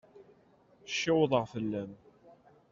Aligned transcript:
Cewḍeɣ 0.99 1.43
fell-am. 1.51 1.91